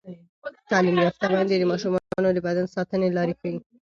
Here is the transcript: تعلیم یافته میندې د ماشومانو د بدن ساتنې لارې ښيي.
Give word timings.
تعلیم 0.71 0.97
یافته 1.05 1.25
میندې 1.31 1.55
د 1.59 1.63
ماشومانو 1.71 2.29
د 2.33 2.39
بدن 2.47 2.65
ساتنې 2.75 3.07
لارې 3.17 3.33
ښيي. 3.39 3.57